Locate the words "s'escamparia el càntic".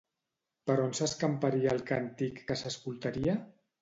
0.99-2.41